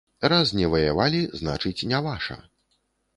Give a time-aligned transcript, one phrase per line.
[0.31, 2.39] Раз не ваявалі, значыць, не ваша.